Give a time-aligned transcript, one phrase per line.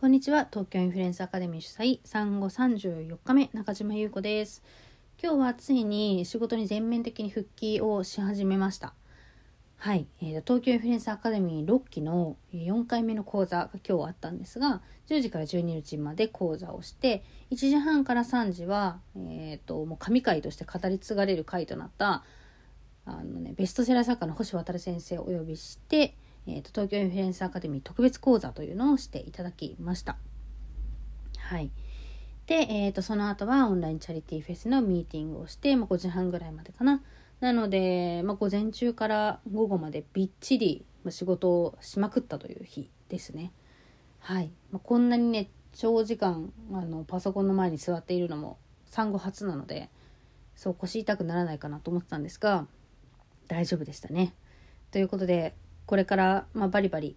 [0.00, 0.46] こんにちは。
[0.48, 4.62] 東京インフルエンスアカデミー主催産後34日目中島優子です。
[5.20, 8.94] 今日はついに仕事に全面的に復帰をし始めました。
[9.76, 22.22] はい、えー、東京インフルエンスアカデミー6期の4回目の講座が今日あったんですが10時から12日まで講座をして1時半から3時は、えーと、もう神回として語り継がれる回となった
[23.04, 26.14] あの、ね、ベストセラー作家の星渡先生をお呼びして
[26.56, 30.16] えーと、東京インフルエンスアカデミー特別講座というのをしていただきました。
[31.38, 31.70] はい。
[32.46, 37.02] で、えーと、その後はオンラインチャリティーフェスのミーティングをして、まあ、5時半ぐらいまでかな。
[37.40, 43.52] なので、まあ、午前中から午後までびっちり仕事をしまくったという日ですね。
[44.18, 44.50] はい。
[44.72, 49.90] まあ、こんなにね、長時間あのパソコンの前に座っているのも産後初なので、
[50.56, 52.66] そう腰痛くならないかなと思ってたんですが、
[53.46, 54.34] 大丈夫でしたね。
[54.90, 55.54] ということで、
[55.88, 57.16] これから、まあ、バリバリ、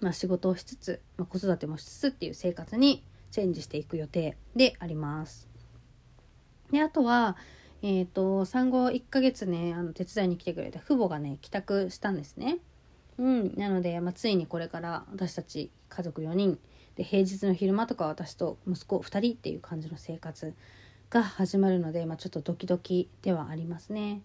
[0.00, 5.48] まあ、仕事をしつつ、まあ、子育てもしつつっていう生活にチェンジしていく予定であります。
[6.70, 7.38] であとは、
[7.80, 12.58] え、ー、と産後1ヶ月ねあの手伝いに来てくれた父母がね帰宅したんですね。
[13.16, 16.58] うん、なので、まあ、ついにこれから私たち家族4人
[16.96, 20.52] で平日の昼間とか私と息子2人っていう感じの生活
[21.08, 24.20] が始まるので、まあ、ちょっとドキドキではありますね。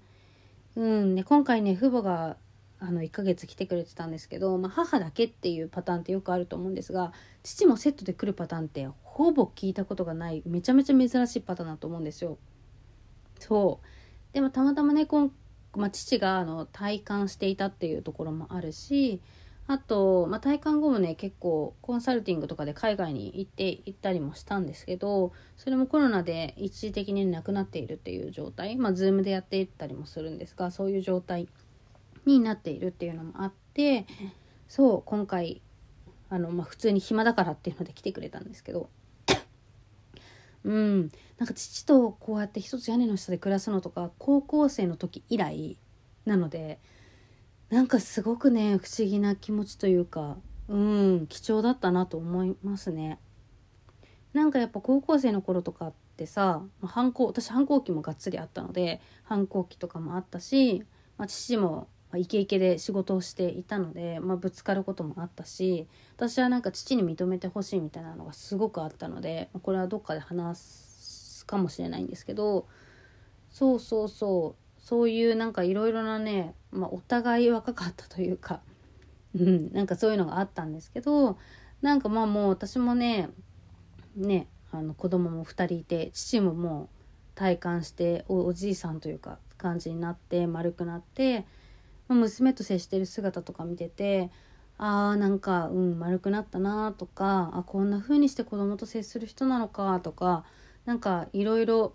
[0.76, 2.36] うん、で今回ね父母が
[2.80, 12.38] あの1ヶ月来てくれてたんですけど、まあ、母だけっていうパターンってよくあると思うんですが父もセットで来るパターンってほぼ聞いたことがないめちゃめちゃ珍しいパターンだと思うんですよ。
[13.40, 15.32] そうでもたまたまね今、
[15.76, 19.22] まあ、父があの体感していたっていうところもあるし
[19.68, 31.48] あと、まあ、体感後もね結構コンサルティングとかで海外に行って行ったりもしたんですけどそれもコロナで一時的になくなっているっていう状態まあ Zoom でやっていったりもするんですがそういう状態
[32.26, 34.06] になっているっていうのもあって
[34.68, 35.62] そう今回
[36.30, 38.90] あの、まあ、普通に暇だからっていうので来てくれたんですけど
[40.64, 45.78] うんなんか父とこうやって一つ屋根の下で暮らすのとか高校生の時以来
[46.26, 46.80] なので
[47.70, 50.38] なんかすごくね不思議な気持ちというか
[50.68, 53.20] うん貴重だったなと思いますね。
[54.34, 60.84] なんかやっぱ高校生の頃とかってさ反抗私反抗期もがっつりあったので反抗期とかもあったし、
[61.18, 72.68] まあ、父もまあ、イケイケで仕事をしていたので、まあ、ぶつかることもあったし私はなんか父に認めてほしいみたいなのがすごくあったのでこれはどっかで話すかもしれないんですけど
[73.52, 78.62] そうそうそうそういうなんかいろいろなね、まあ、お互い若かったというか、
[79.38, 81.38] うん、なんかそういうのがあったんですけど
[81.82, 83.30] なんかまあもう私もね
[84.16, 86.88] ねあの子供も2人いて父ももう
[87.36, 91.46] 体感しておじいさんというか感じになって丸くなって
[92.14, 94.30] 娘と接してる姿とか見てて
[94.78, 100.44] あーなんかうん丸くなったなとかあこんな風にして子供と接する人なのかとか
[100.86, 101.94] なんかいろいろ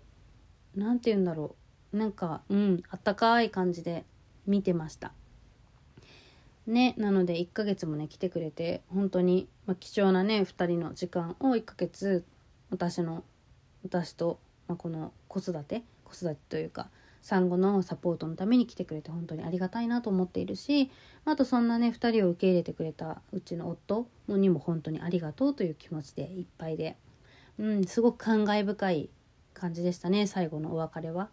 [0.75, 1.55] 何て言うんだろ
[1.93, 1.97] う。
[1.97, 4.05] なんかうんあったかい感じで
[4.47, 5.13] 見てました。
[6.67, 12.23] ねなので1ヶ月もね来てくれて本当に、まあ、貴重なね2人の時間を1ヶ月
[12.69, 13.23] 私の
[13.83, 16.87] 私と、まあ、この子育て子育てというか
[17.21, 20.91] 産後のサポートのために来てくれて本当にありがたいなと思っているし
[21.25, 26.97] あとそんなね2人を受け入れてくれたうちの夫にも本当にありがとうという気持ちでいっぱいで、
[27.59, 29.09] うん、すごく感慨深い
[29.53, 31.29] 感じでしたね最後のお別れは。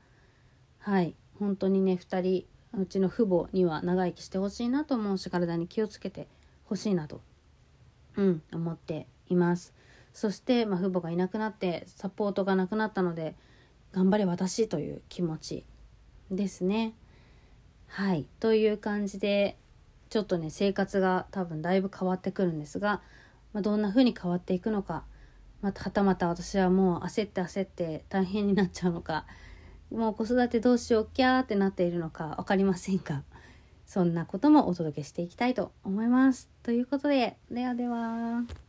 [0.78, 2.46] はい本当にね2人
[2.78, 6.28] うちの父母には長生きしてほしいなと思うし体に気をつけて
[6.64, 7.22] ほしいなと、
[8.16, 9.72] うん、思っています。
[10.12, 13.36] そして、まあ、父母がいなくなってサポートがなくなったので
[13.92, 15.64] 頑張れ私という気持ち
[16.30, 16.94] ですね。
[17.86, 18.26] はい。
[18.40, 19.56] という感じで、
[20.10, 23.02] ちょっとね、生活が多分だいぶ変わってくるんですが、
[23.52, 25.04] まあ、どんな風に変わっていくのか、
[25.60, 29.26] またはたまた私はもう焦って焦って大変になっちゃうのか、
[29.90, 33.24] もう子育てどうしようきゃーってなっているのか分かりませんが、
[33.86, 36.48] そんなこともお届けしていきたいと思います。
[36.62, 38.67] ということで、ではでは。